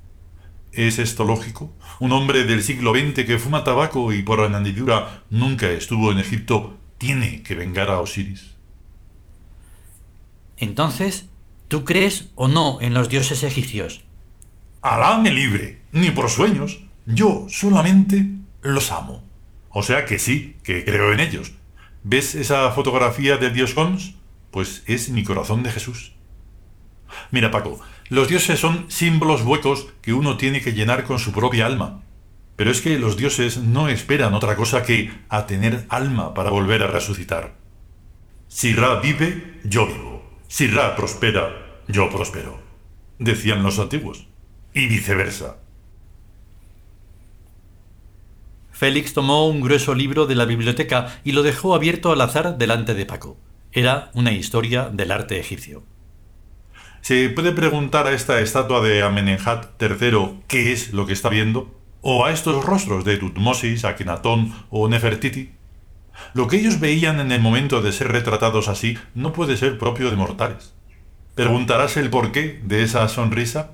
¿Es 0.73 0.99
esto 0.99 1.25
lógico? 1.25 1.71
Un 2.01 2.13
hombre 2.13 2.45
del 2.45 2.63
siglo 2.63 2.93
XX 2.95 3.27
que 3.27 3.39
fuma 3.39 3.63
tabaco 3.63 4.13
y 4.13 4.23
por 4.23 4.41
añadidura 4.41 5.23
nunca 5.29 5.71
estuvo 5.71 6.11
en 6.11 6.19
Egipto 6.19 6.79
tiene 6.97 7.43
que 7.43 7.55
vengar 7.55 7.91
a 7.91 8.01
Osiris. 8.01 8.53
Entonces, 10.57 11.27
¿tú 11.69 11.85
crees 11.85 12.31
o 12.37 12.49
no 12.49 12.79
en 12.81 12.95
los 12.95 13.09
dioses 13.09 13.43
egipcios? 13.43 14.03
Alá 14.81 15.19
me 15.19 15.31
libre, 15.31 15.81
ni 15.93 16.11
por 16.11 16.31
sueños. 16.31 16.81
Yo 17.05 17.47
solamente 17.51 18.27
los 18.63 18.93
amo. 18.93 19.23
O 19.69 19.83
sea 19.83 20.07
que 20.07 20.19
sí, 20.19 20.57
que 20.63 20.85
creo 20.85 21.13
en 21.13 21.21
ellos. 21.21 21.53
¿Ves 22.03 22.35
esa 22.35 22.71
fotografía 22.71 23.37
del 23.37 23.53
dios 23.53 23.75
Cons? 23.75 24.15
Pues 24.51 24.85
es 24.87 25.11
mi 25.11 25.23
corazón 25.25 25.63
de 25.63 25.73
Jesús. 25.73 26.12
Mira, 27.31 27.51
Paco, 27.51 27.81
los 28.09 28.29
dioses 28.29 28.61
son 28.61 28.91
símbolos 28.91 29.43
huecos 29.43 29.89
que 30.03 30.13
uno 30.13 30.37
tiene 30.37 30.61
que 30.61 30.73
llenar 30.73 31.05
con 31.05 31.19
su 31.19 31.33
propia 31.33 31.67
alma. 31.67 32.03
Pero 32.57 32.71
es 32.71 32.81
que 32.81 32.99
los 32.99 33.17
dioses 33.17 33.59
no 33.59 33.89
esperan 33.89 34.35
otra 34.35 34.57
cosa 34.57 34.83
que 34.83 35.11
a 35.29 35.47
tener 35.47 35.87
alma 35.89 36.35
para 36.35 36.51
volver 36.51 36.83
a 36.83 36.89
resucitar. 36.89 37.55
Si 38.49 38.75
Ra 38.75 39.01
vive, 39.01 39.61
yo 39.65 39.87
vivo. 39.87 40.23
Si 40.47 40.67
Ra 40.67 40.95
prospera, 40.95 41.81
yo 41.89 42.11
prospero. 42.11 42.61
Decían 43.19 43.63
los 43.63 43.79
antiguos. 43.79 44.27
Y 44.75 44.87
viceversa. 44.87 45.57
Félix 48.71 49.15
tomó 49.15 49.47
un 49.47 49.61
grueso 49.61 49.95
libro 49.95 50.27
de 50.27 50.35
la 50.35 50.45
biblioteca 50.45 51.21
y 51.25 51.33
lo 51.33 51.43
dejó 51.43 51.75
abierto 51.75 52.11
al 52.11 52.21
azar 52.21 52.59
delante 52.59 52.95
de 52.95 53.07
Paco. 53.07 53.37
Era 53.71 54.11
una 54.13 54.33
historia 54.33 54.91
del 54.93 55.13
arte 55.13 55.39
egipcio. 55.39 55.85
¿Se 57.03 57.29
puede 57.31 57.51
preguntar 57.51 58.07
a 58.07 58.13
esta 58.13 58.39
estatua 58.39 58.81
de 58.81 59.03
Amenemhat 59.03 59.83
III 59.83 60.39
qué 60.47 60.73
es 60.73 60.93
lo 60.93 61.05
que 61.05 61.13
está 61.13 61.29
viendo? 61.29 61.75
¿O 62.01 62.25
a 62.25 62.31
estos 62.31 62.65
rostros 62.65 63.05
de 63.05 63.17
Tutmosis, 63.17 63.85
Akenatón 63.85 64.55
o 64.71 64.89
Nefertiti? 64.89 65.51
Lo 66.33 66.47
que 66.47 66.59
ellos 66.59 66.79
veían 66.79 67.19
en 67.19 67.33
el 67.33 67.41
momento 67.41 67.83
de 67.83 67.91
ser 67.91 68.13
retratados 68.13 68.69
así 68.69 68.97
no 69.17 69.33
puede 69.33 69.57
ser 69.57 69.79
propio 69.79 70.11
de 70.11 70.17
mortales. 70.17 70.75
¿Preguntarás 71.35 71.97
el 71.97 72.09
porqué 72.09 72.61
de 72.63 72.85
esa 72.85 73.09
sonrisa? 73.09 73.73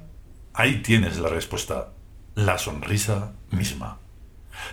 Ahí 0.55 0.77
tienes 0.77 1.19
la 1.19 1.29
respuesta. 1.29 1.91
La 2.35 2.57
sonrisa 2.57 3.35
misma. 3.51 3.99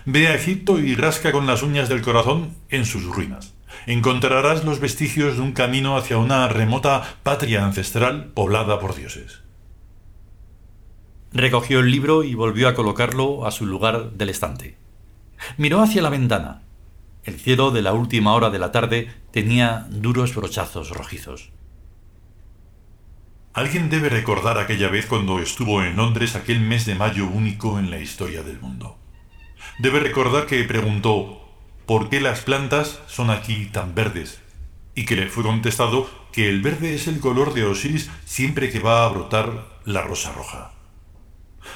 Ve 0.06 0.28
a 0.28 0.34
Egipto 0.34 0.78
y 0.78 0.94
rasca 0.94 1.30
con 1.30 1.46
las 1.46 1.62
uñas 1.62 1.90
del 1.90 2.00
corazón 2.00 2.56
en 2.70 2.86
sus 2.86 3.04
ruinas. 3.04 3.52
Encontrarás 3.86 4.64
los 4.64 4.80
vestigios 4.80 5.36
de 5.36 5.42
un 5.42 5.52
camino 5.52 5.96
hacia 5.96 6.18
una 6.18 6.48
remota 6.48 7.16
patria 7.22 7.64
ancestral 7.64 8.26
poblada 8.34 8.78
por 8.80 8.94
dioses. 8.94 9.42
Recogió 11.32 11.80
el 11.80 11.90
libro 11.90 12.24
y 12.24 12.34
volvió 12.34 12.68
a 12.68 12.74
colocarlo 12.74 13.46
a 13.46 13.50
su 13.50 13.66
lugar 13.66 14.12
del 14.12 14.28
estante. 14.28 14.76
Miró 15.56 15.80
hacia 15.80 16.02
la 16.02 16.10
ventana. 16.10 16.62
El 17.24 17.38
cielo 17.38 17.70
de 17.70 17.82
la 17.82 17.92
última 17.92 18.34
hora 18.34 18.50
de 18.50 18.58
la 18.58 18.72
tarde 18.72 19.10
tenía 19.30 19.86
duros 19.90 20.34
brochazos 20.34 20.90
rojizos. 20.90 21.50
Alguien 23.52 23.88
debe 23.88 24.08
recordar 24.08 24.58
aquella 24.58 24.88
vez 24.88 25.06
cuando 25.06 25.38
estuvo 25.38 25.82
en 25.82 25.96
Londres 25.96 26.36
aquel 26.36 26.60
mes 26.60 26.86
de 26.86 26.94
mayo 26.94 27.26
único 27.26 27.78
en 27.78 27.90
la 27.90 27.98
historia 27.98 28.42
del 28.42 28.60
mundo 28.60 28.98
debe 29.78 30.00
recordar 30.00 30.46
que 30.46 30.62
preguntó 30.64 31.45
¿por 31.86 32.08
qué 32.08 32.20
las 32.20 32.40
plantas 32.40 33.00
son 33.06 33.30
aquí 33.30 33.66
tan 33.66 33.94
verdes? 33.94 34.40
Y 34.94 35.04
que 35.06 35.16
le 35.16 35.28
fue 35.28 35.44
contestado 35.44 36.10
que 36.32 36.48
el 36.48 36.60
verde 36.60 36.94
es 36.94 37.06
el 37.06 37.20
color 37.20 37.54
de 37.54 37.64
Osiris 37.64 38.10
siempre 38.24 38.70
que 38.70 38.80
va 38.80 39.04
a 39.04 39.08
brotar 39.08 39.78
la 39.84 40.02
rosa 40.02 40.32
roja. 40.32 40.72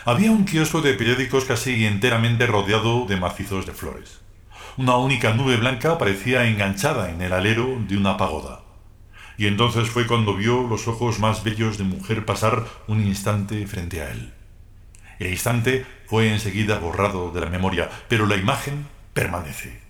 Había 0.04 0.30
un 0.30 0.44
kiosco 0.44 0.80
de 0.80 0.94
periódicos 0.94 1.44
casi 1.44 1.84
enteramente 1.84 2.46
rodeado 2.46 3.06
de 3.06 3.16
macizos 3.16 3.66
de 3.66 3.72
flores. 3.72 4.20
Una 4.76 4.96
única 4.96 5.34
nube 5.34 5.56
blanca 5.56 5.98
parecía 5.98 6.46
enganchada 6.46 7.10
en 7.10 7.20
el 7.22 7.32
alero 7.32 7.76
de 7.86 7.96
una 7.96 8.16
pagoda. 8.16 8.62
Y 9.36 9.46
entonces 9.46 9.88
fue 9.88 10.06
cuando 10.06 10.36
vio 10.36 10.62
los 10.62 10.88
ojos 10.88 11.18
más 11.18 11.44
bellos 11.44 11.78
de 11.78 11.84
mujer 11.84 12.24
pasar 12.24 12.66
un 12.86 13.00
instante 13.02 13.66
frente 13.66 14.02
a 14.02 14.10
él. 14.10 14.32
El 15.18 15.30
instante 15.30 15.86
fue 16.06 16.32
enseguida 16.32 16.78
borrado 16.78 17.30
de 17.30 17.40
la 17.40 17.50
memoria, 17.50 17.90
pero 18.08 18.26
la 18.26 18.36
imagen 18.36 18.86
permanece. 19.12 19.89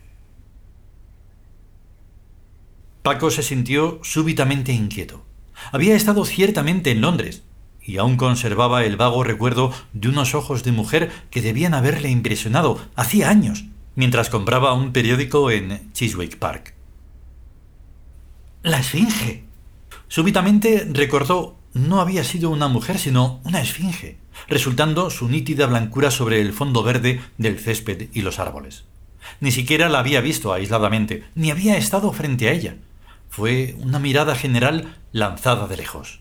Paco 3.03 3.31
se 3.31 3.43
sintió 3.43 4.01
súbitamente 4.03 4.73
inquieto. 4.73 5.25
Había 5.73 5.95
estado 5.95 6.25
ciertamente 6.25 6.91
en 6.91 7.01
Londres, 7.01 7.43
y 7.83 7.99
aún 7.99 8.17
conservaba 8.17 8.85
el 8.85 8.97
vago 8.97 9.25
recuerdo 9.25 9.73
de 9.93 10.09
unos 10.09 10.35
ojos 10.35 10.65
de 10.65 10.73
mujer 10.73 11.11
que 11.31 11.43
debían 11.43 11.75
haberle 11.75 12.11
impresionado 12.11 12.81
hacía 12.95 13.31
años, 13.31 13.65
mientras 13.95 14.31
compraba 14.31 14.75
un 14.75 14.93
periódico 14.93 15.51
en 15.51 15.93
Chiswick 15.93 16.37
Park. 16.37 16.75
La 18.63 18.81
Esfinge. 18.81 19.45
Súbitamente 20.09 20.87
recordó 20.93 21.61
no 21.73 22.01
había 22.01 22.25
sido 22.25 22.51
una 22.51 22.69
mujer, 22.69 22.99
sino 22.99 23.41
una 23.45 23.61
esfinge, 23.61 24.19
resultando 24.49 25.11
su 25.11 25.29
nítida 25.29 25.67
blancura 25.67 26.11
sobre 26.11 26.41
el 26.41 26.53
fondo 26.53 26.83
verde 26.83 27.21
del 27.39 27.59
césped 27.59 28.09
y 28.13 28.23
los 28.23 28.39
árboles. 28.39 28.85
Ni 29.41 29.53
siquiera 29.53 29.89
la 29.89 30.01
había 30.01 30.21
visto 30.21 30.53
aisladamente, 30.53 31.25
ni 31.35 31.51
había 31.51 31.77
estado 31.77 32.13
frente 32.13 32.49
a 32.49 32.53
ella. 32.53 32.77
Fue 33.31 33.77
una 33.79 34.01
mirada 34.01 34.35
general 34.35 34.97
lanzada 35.13 35.69
de 35.69 35.77
lejos. 35.77 36.21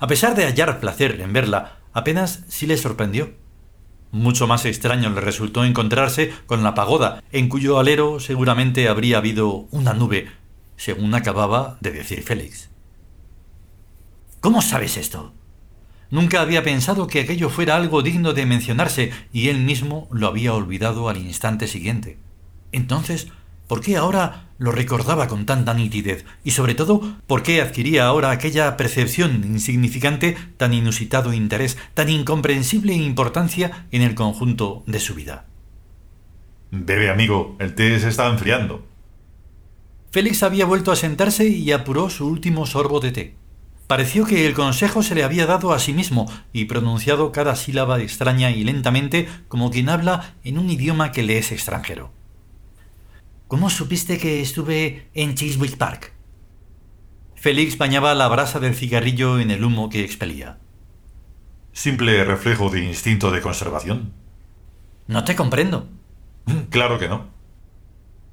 A 0.00 0.06
pesar 0.06 0.34
de 0.36 0.44
hallar 0.44 0.80
placer 0.80 1.20
en 1.20 1.32
verla, 1.32 1.78
apenas 1.92 2.44
sí 2.48 2.66
le 2.66 2.76
sorprendió. 2.76 3.34
Mucho 4.12 4.46
más 4.46 4.64
extraño 4.64 5.10
le 5.10 5.20
resultó 5.20 5.64
encontrarse 5.64 6.32
con 6.46 6.62
la 6.62 6.74
pagoda, 6.74 7.22
en 7.32 7.48
cuyo 7.48 7.78
alero 7.78 8.20
seguramente 8.20 8.88
habría 8.88 9.18
habido 9.18 9.66
una 9.72 9.92
nube, 9.92 10.28
según 10.76 11.14
acababa 11.14 11.78
de 11.80 11.90
decir 11.90 12.22
Félix. 12.22 12.70
¿Cómo 14.40 14.62
sabes 14.62 14.96
esto? 14.96 15.34
Nunca 16.10 16.40
había 16.40 16.62
pensado 16.62 17.08
que 17.08 17.20
aquello 17.20 17.50
fuera 17.50 17.74
algo 17.74 18.02
digno 18.02 18.32
de 18.32 18.46
mencionarse 18.46 19.10
y 19.32 19.48
él 19.48 19.58
mismo 19.58 20.06
lo 20.12 20.28
había 20.28 20.54
olvidado 20.54 21.08
al 21.08 21.16
instante 21.16 21.66
siguiente. 21.66 22.18
Entonces, 22.70 23.26
¿por 23.66 23.80
qué 23.80 23.96
ahora 23.96 24.50
lo 24.58 24.72
recordaba 24.72 25.28
con 25.28 25.46
tanta 25.46 25.74
nitidez? 25.74 26.24
Y 26.44 26.52
sobre 26.52 26.74
todo, 26.74 27.00
¿por 27.26 27.42
qué 27.42 27.60
adquiría 27.60 28.06
ahora 28.06 28.30
aquella 28.30 28.76
percepción 28.76 29.42
insignificante, 29.44 30.36
tan 30.56 30.72
inusitado 30.72 31.32
interés, 31.32 31.76
tan 31.94 32.08
incomprensible 32.08 32.94
importancia 32.94 33.86
en 33.90 34.02
el 34.02 34.14
conjunto 34.14 34.82
de 34.86 35.00
su 35.00 35.14
vida? 35.14 35.46
Bebe, 36.70 37.10
amigo, 37.10 37.56
el 37.58 37.74
té 37.74 37.98
se 38.00 38.08
está 38.08 38.26
enfriando. 38.28 38.84
Félix 40.10 40.42
había 40.42 40.64
vuelto 40.64 40.92
a 40.92 40.96
sentarse 40.96 41.48
y 41.48 41.72
apuró 41.72 42.10
su 42.10 42.26
último 42.26 42.66
sorbo 42.66 43.00
de 43.00 43.12
té. 43.12 43.34
Pareció 43.86 44.24
que 44.24 44.46
el 44.46 44.54
consejo 44.54 45.02
se 45.02 45.14
le 45.14 45.22
había 45.22 45.46
dado 45.46 45.72
a 45.72 45.78
sí 45.78 45.92
mismo 45.92 46.26
y 46.52 46.64
pronunciado 46.64 47.30
cada 47.30 47.54
sílaba 47.54 48.00
extraña 48.00 48.50
y 48.50 48.64
lentamente 48.64 49.28
como 49.46 49.70
quien 49.70 49.88
habla 49.88 50.34
en 50.42 50.58
un 50.58 50.70
idioma 50.70 51.12
que 51.12 51.22
le 51.22 51.38
es 51.38 51.52
extranjero. 51.52 52.15
¿Cómo 53.48 53.70
supiste 53.70 54.18
que 54.18 54.40
estuve 54.40 55.08
en 55.14 55.34
Chiswick 55.34 55.76
Park? 55.76 56.12
Félix 57.34 57.78
bañaba 57.78 58.14
la 58.14 58.28
brasa 58.28 58.60
del 58.60 58.74
cigarrillo 58.74 59.38
en 59.38 59.50
el 59.50 59.64
humo 59.64 59.88
que 59.88 60.04
expelía. 60.04 60.58
Simple 61.72 62.24
reflejo 62.24 62.70
de 62.70 62.84
instinto 62.84 63.30
de 63.30 63.40
conservación. 63.40 64.12
No 65.06 65.24
te 65.24 65.36
comprendo. 65.36 65.88
Claro 66.70 66.98
que 66.98 67.08
no. 67.08 67.26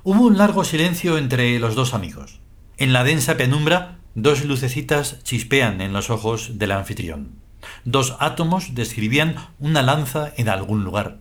Hubo 0.03 0.23
un 0.25 0.37
largo 0.37 0.63
silencio 0.63 1.17
entre 1.17 1.59
los 1.59 1.75
dos 1.75 1.93
amigos. 1.93 2.39
En 2.77 2.93
la 2.93 3.03
densa 3.03 3.37
penumbra 3.37 3.99
Dos 4.15 4.45
lucecitas 4.45 5.23
chispean 5.23 5.81
en 5.81 5.91
los 5.91 6.11
ojos 6.11 6.59
del 6.59 6.71
anfitrión. 6.71 7.39
Dos 7.83 8.15
átomos 8.19 8.75
describían 8.75 9.35
una 9.57 9.81
lanza 9.81 10.31
en 10.37 10.49
algún 10.49 10.83
lugar. 10.83 11.17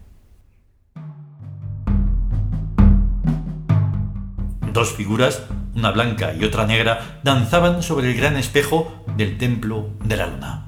Dos 4.73 4.93
figuras, 4.95 5.43
una 5.75 5.91
blanca 5.91 6.33
y 6.33 6.45
otra 6.45 6.67
negra, 6.67 7.21
danzaban 7.23 7.83
sobre 7.83 8.11
el 8.11 8.17
gran 8.17 8.39
espejo 8.39 9.05
del 9.19 9.37
templo 9.37 9.91
de 10.03 10.17
la 10.17 10.27
luna. 10.27 10.67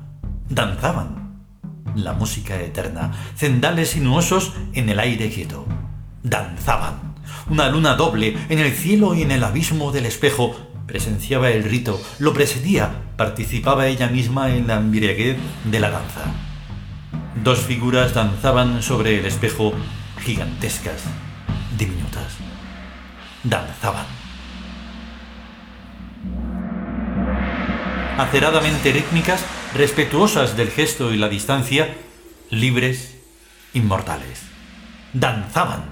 Danzaban. 0.51 1.43
La 1.97 2.13
música 2.13 2.61
eterna, 2.61 3.13
cendales 3.35 3.91
sinuosos 3.91 4.53
en 4.75 4.91
el 4.91 5.01
aire 5.01 5.31
quieto. 5.31 5.65
Danzaban. 6.23 7.15
Una 7.49 7.71
luna 7.71 7.95
doble 7.95 8.37
en 8.51 8.59
el 8.59 8.73
cielo 8.73 9.15
y 9.15 9.23
en 9.23 9.31
el 9.31 9.43
abismo 9.43 9.91
del 9.91 10.05
espejo 10.05 10.55
presenciaba 10.87 11.49
el 11.49 11.65
rito, 11.65 11.99
lo 12.19 12.35
presidía, 12.35 12.91
participaba 13.17 13.87
ella 13.87 14.09
misma 14.09 14.55
en 14.55 14.67
la 14.67 14.75
embriaguez 14.75 15.39
de 15.65 15.81
la 15.81 15.89
danza. 15.89 16.25
Dos 17.43 17.61
figuras 17.61 18.13
danzaban 18.13 18.83
sobre 18.83 19.19
el 19.19 19.25
espejo, 19.25 19.73
gigantescas, 20.21 21.05
diminutas. 21.79 22.54
Danzaban. 23.45 24.07
Aceradamente 28.17 28.91
rítmicas, 28.91 29.45
respetuosas 29.75 30.57
del 30.57 30.71
gesto 30.71 31.13
y 31.13 31.19
la 31.19 31.29
distancia, 31.29 31.95
libres, 32.49 33.19
inmortales. 33.75 34.43
Danzaban. 35.13 35.83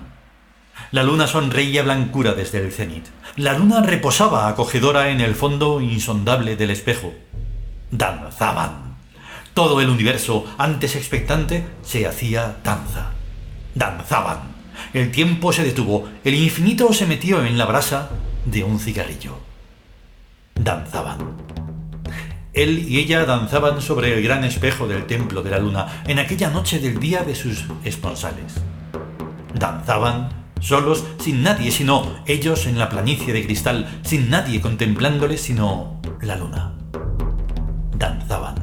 La 0.92 1.02
luna 1.02 1.26
sonreía 1.26 1.82
blancura 1.82 2.32
desde 2.32 2.58
el 2.58 2.72
cenit. 2.72 3.06
La 3.36 3.52
luna 3.52 3.82
reposaba 3.82 4.48
acogedora 4.48 5.10
en 5.10 5.20
el 5.20 5.34
fondo 5.34 5.82
insondable 5.82 6.56
del 6.56 6.70
espejo. 6.70 7.12
Danzaban. 7.90 8.96
Todo 9.52 9.82
el 9.82 9.90
universo, 9.90 10.46
antes 10.56 10.96
expectante, 10.96 11.66
se 11.82 12.06
hacía 12.06 12.56
danza. 12.64 13.10
Danzaban. 13.74 14.51
El 14.92 15.10
tiempo 15.10 15.52
se 15.52 15.64
detuvo, 15.64 16.08
el 16.24 16.34
infinito 16.34 16.92
se 16.92 17.06
metió 17.06 17.44
en 17.44 17.58
la 17.58 17.66
brasa 17.66 18.10
de 18.44 18.64
un 18.64 18.78
cigarrillo. 18.78 19.38
Danzaban. 20.54 21.18
Él 22.52 22.86
y 22.86 22.98
ella 22.98 23.24
danzaban 23.24 23.80
sobre 23.80 24.14
el 24.14 24.22
gran 24.22 24.44
espejo 24.44 24.86
del 24.86 25.06
templo 25.06 25.42
de 25.42 25.50
la 25.50 25.58
luna 25.58 26.02
en 26.06 26.18
aquella 26.18 26.50
noche 26.50 26.78
del 26.78 27.00
día 27.00 27.22
de 27.22 27.34
sus 27.34 27.64
esponsales. 27.84 28.54
Danzaban 29.54 30.28
solos, 30.60 31.04
sin 31.18 31.42
nadie 31.42 31.70
sino 31.70 32.22
ellos 32.26 32.66
en 32.66 32.78
la 32.78 32.88
planicie 32.88 33.32
de 33.32 33.44
cristal, 33.44 34.00
sin 34.02 34.30
nadie 34.30 34.60
contemplándoles 34.60 35.40
sino 35.40 36.00
la 36.20 36.36
luna. 36.36 36.74
Danzaban 37.96 38.61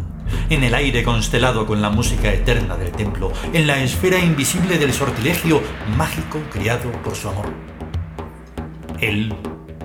en 0.49 0.63
el 0.63 0.73
aire 0.73 1.03
constelado 1.03 1.65
con 1.65 1.81
la 1.81 1.89
música 1.89 2.33
eterna 2.33 2.75
del 2.75 2.91
templo, 2.91 3.31
en 3.53 3.67
la 3.67 3.81
esfera 3.81 4.19
invisible 4.19 4.77
del 4.77 4.93
sortilegio 4.93 5.61
mágico 5.97 6.39
creado 6.51 6.91
por 7.03 7.15
su 7.15 7.29
amor. 7.29 7.47
Él 8.99 9.33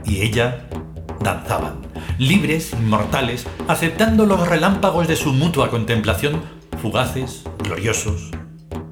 y 0.04 0.22
ella 0.22 0.66
danzaban, 1.20 1.80
libres, 2.18 2.72
inmortales, 2.72 3.46
aceptando 3.68 4.26
los 4.26 4.46
relámpagos 4.48 5.08
de 5.08 5.16
su 5.16 5.32
mutua 5.32 5.70
contemplación, 5.70 6.42
fugaces, 6.80 7.44
gloriosos, 7.62 8.30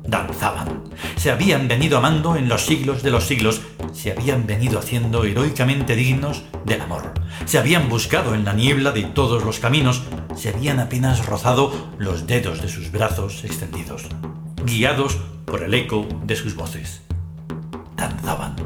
danzaban. 0.06 0.84
Se 1.16 1.30
habían 1.30 1.68
venido 1.68 1.98
amando 1.98 2.36
en 2.36 2.48
los 2.48 2.64
siglos 2.66 3.02
de 3.02 3.10
los 3.10 3.24
siglos, 3.24 3.62
se 3.92 4.12
habían 4.12 4.46
venido 4.46 4.78
haciendo 4.78 5.24
heroicamente 5.24 5.96
dignos 5.96 6.44
del 6.64 6.80
amor. 6.80 7.12
Se 7.44 7.58
habían 7.58 7.88
buscado 7.88 8.34
en 8.34 8.44
la 8.44 8.52
niebla 8.52 8.92
de 8.92 9.02
todos 9.02 9.44
los 9.44 9.58
caminos, 9.58 10.02
se 10.36 10.48
habían 10.48 10.80
apenas 10.80 11.26
rozado 11.26 11.72
los 11.98 12.26
dedos 12.26 12.62
de 12.62 12.68
sus 12.68 12.90
brazos 12.90 13.44
extendidos, 13.44 14.06
guiados 14.64 15.18
por 15.44 15.62
el 15.62 15.74
eco 15.74 16.06
de 16.24 16.36
sus 16.36 16.54
voces. 16.54 17.02
Danzaban 17.96 18.56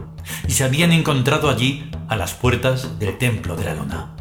y 0.49 0.53
se 0.53 0.65
habían 0.65 0.93
encontrado 0.93 1.51
allí 1.51 1.91
a 2.09 2.17
las 2.17 2.35
puertas 2.35 2.99
del 2.99 3.19
templo 3.19 3.57
de 3.57 3.65
la 3.65 3.75
luna. 3.75 4.15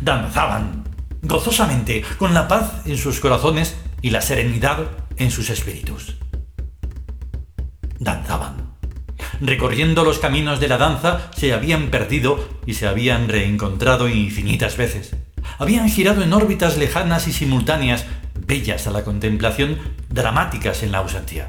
Danzaban 0.00 0.84
gozosamente, 1.22 2.04
con 2.18 2.34
la 2.34 2.48
paz 2.48 2.82
en 2.86 2.96
sus 2.96 3.20
corazones 3.20 3.76
y 4.02 4.10
la 4.10 4.20
serenidad 4.20 4.86
en 5.16 5.30
sus 5.30 5.50
espíritus. 5.50 6.16
Danzaban. 7.98 8.68
Recorriendo 9.40 10.04
los 10.04 10.18
caminos 10.18 10.60
de 10.60 10.68
la 10.68 10.78
danza 10.78 11.30
se 11.36 11.52
habían 11.52 11.90
perdido 11.90 12.48
y 12.66 12.74
se 12.74 12.86
habían 12.86 13.28
reencontrado 13.28 14.08
infinitas 14.08 14.76
veces. 14.76 15.14
Habían 15.58 15.88
girado 15.88 16.22
en 16.22 16.32
órbitas 16.32 16.78
lejanas 16.78 17.26
y 17.26 17.32
simultáneas, 17.32 18.06
bellas 18.46 18.86
a 18.86 18.92
la 18.92 19.04
contemplación, 19.04 19.76
dramáticas 20.08 20.84
en 20.84 20.92
la 20.92 20.98
ausencia. 20.98 21.48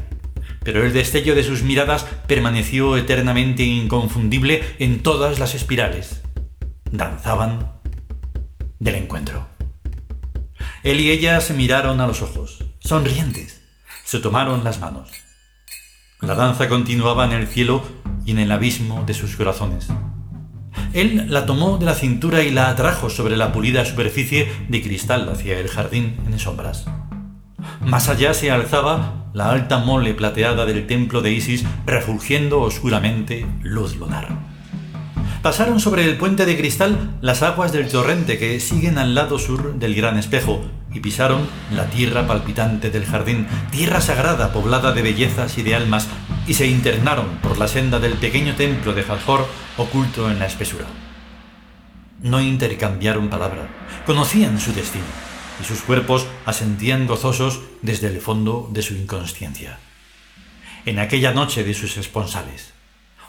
Pero 0.64 0.84
el 0.84 0.94
destello 0.94 1.36
de 1.36 1.44
sus 1.44 1.62
miradas 1.62 2.06
permaneció 2.28 2.98
eternamente 2.98 3.64
inconfundible 3.64 4.64
en 4.80 5.04
todas 5.04 5.38
las 5.38 5.54
espirales. 5.54 6.22
Danzaban 6.92 7.72
del 8.80 8.96
encuentro. 8.96 9.48
Él 10.84 11.00
y 11.00 11.12
ella 11.12 11.40
se 11.40 11.54
miraron 11.54 12.02
a 12.02 12.08
los 12.08 12.22
ojos, 12.22 12.66
sonrientes. 12.80 13.62
Se 14.06 14.20
tomaron 14.20 14.64
las 14.64 14.80
manos. 14.80 15.12
La 16.22 16.34
danza 16.34 16.68
continuaba 16.68 17.26
en 17.26 17.34
el 17.34 17.48
cielo 17.48 17.84
y 18.26 18.32
en 18.32 18.40
el 18.40 18.52
abismo 18.52 19.04
de 19.06 19.14
sus 19.14 19.36
corazones. 19.36 19.88
Él 20.94 21.26
la 21.30 21.46
tomó 21.46 21.78
de 21.78 21.86
la 21.86 21.96
cintura 21.96 22.44
y 22.44 22.52
la 22.52 22.70
atrajo 22.70 23.10
sobre 23.10 23.38
la 23.38 23.52
pulida 23.52 23.86
superficie 23.86 24.52
de 24.68 24.82
cristal 24.82 25.30
hacia 25.30 25.60
el 25.60 25.68
jardín 25.68 26.18
en 26.26 26.40
sombras. 26.40 26.86
Más 27.82 28.10
allá 28.10 28.34
se 28.34 28.52
alzaba 28.52 29.32
la 29.34 29.52
alta 29.52 29.80
mole 29.80 30.14
plateada 30.14 30.66
del 30.66 30.88
templo 30.88 31.22
de 31.22 31.34
Isis 31.34 31.66
refulgiendo 31.86 32.62
oscuramente 32.62 33.46
luz 33.62 33.96
lunar 33.96 34.50
pasaron 35.42 35.80
sobre 35.80 36.06
el 36.06 36.18
puente 36.18 36.46
de 36.46 36.58
cristal 36.58 37.18
las 37.22 37.44
aguas 37.44 37.72
del 37.72 37.88
torrente 37.88 38.38
que 38.38 38.60
siguen 38.60 38.98
al 38.98 39.16
lado 39.16 39.40
sur 39.40 39.76
del 39.76 39.96
gran 39.96 40.18
espejo 40.18 40.62
y 40.94 41.00
pisaron 41.00 41.48
la 41.74 41.86
tierra 41.86 42.28
palpitante 42.28 42.90
del 42.90 43.06
jardín, 43.06 43.48
tierra 43.72 44.02
sagrada 44.02 44.52
poblada 44.52 44.92
de 44.92 45.02
bellezas 45.02 45.58
y 45.58 45.64
de 45.64 45.76
almas, 45.76 46.08
y 46.50 46.56
se 46.56 46.66
internaron 46.66 47.38
por 47.44 47.60
la 47.60 47.68
senda 47.68 48.00
del 48.00 48.14
pequeño 48.14 48.56
templo 48.56 48.94
de 48.94 49.04
Hathor 49.04 49.46
oculto 49.78 50.32
en 50.32 50.40
la 50.40 50.48
espesura. 50.48 50.88
No 52.24 52.42
intercambiaron 52.42 53.30
palabra, 53.30 53.70
conocían 54.04 54.60
su 54.60 54.74
destino, 54.74 55.06
y 55.62 55.64
sus 55.64 55.84
cuerpos 55.84 56.26
asentían 56.48 57.06
gozosos 57.06 57.62
desde 57.84 58.08
el 58.08 58.20
fondo 58.20 58.68
de 58.74 58.82
su 58.82 58.96
inconsciencia. 58.96 59.78
En 60.88 60.98
aquella 60.98 61.34
noche 61.34 61.64
de 61.64 61.76
sus 61.76 61.98
esponsales, 61.98 62.74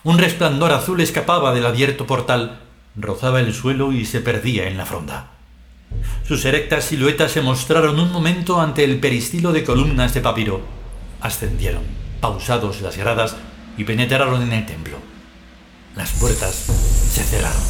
un 0.02 0.16
resplandor 0.16 0.72
azul 0.72 1.02
escapaba 1.02 1.52
del 1.52 1.66
abierto 1.66 2.06
portal, 2.06 2.61
rozaba 2.96 3.40
el 3.40 3.52
suelo 3.52 3.92
y 3.92 4.06
se 4.06 4.22
perdía 4.22 4.66
en 4.66 4.78
la 4.78 4.87
fronda. 4.87 5.33
Sus 6.26 6.46
erectas 6.46 6.85
siluetas 6.85 7.33
se 7.33 7.42
mostraron 7.42 8.00
un 8.00 8.11
momento 8.12 8.62
ante 8.62 8.83
el 8.83 8.98
peristilo 8.98 9.52
de 9.52 9.62
columnas 9.62 10.14
de 10.14 10.22
papiro. 10.22 10.62
Ascendieron, 11.20 11.99
pausados 12.20 12.80
las 12.83 12.96
gradas, 12.96 13.37
y 13.76 13.85
penetraron 13.85 14.42
en 14.42 14.52
el 14.52 14.66
templo. 14.66 14.98
Las 15.96 16.12
puertas 16.12 16.54
se 16.54 17.22
cerraron. 17.24 17.62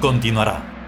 Continuará. 0.00 0.81